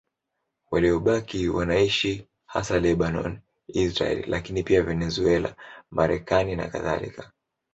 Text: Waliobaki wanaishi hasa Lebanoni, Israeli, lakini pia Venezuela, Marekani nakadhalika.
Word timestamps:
Waliobaki 0.71 1.49
wanaishi 1.49 2.27
hasa 2.45 2.79
Lebanoni, 2.79 3.39
Israeli, 3.67 4.23
lakini 4.27 4.63
pia 4.63 4.83
Venezuela, 4.83 5.55
Marekani 5.91 6.55
nakadhalika. 6.55 7.31